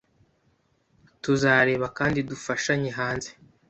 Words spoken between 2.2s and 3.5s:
dufashanye hanze